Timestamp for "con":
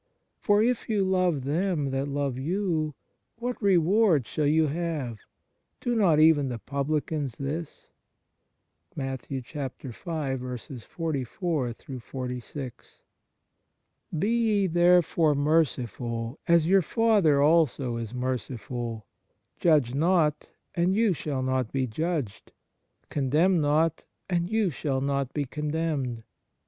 25.45-25.67